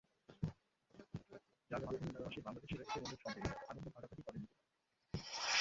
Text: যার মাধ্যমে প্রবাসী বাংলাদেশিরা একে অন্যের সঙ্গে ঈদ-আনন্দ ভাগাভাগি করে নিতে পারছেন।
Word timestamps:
যার 1.71 1.81
মাধ্যমে 1.81 2.11
প্রবাসী 2.13 2.39
বাংলাদেশিরা 2.45 2.83
একে 2.85 2.99
অন্যের 2.99 3.19
সঙ্গে 3.23 3.39
ঈদ-আনন্দ 3.41 3.87
ভাগাভাগি 3.87 4.21
করে 4.23 4.37
নিতে 4.37 4.53
পারছেন। 4.53 4.79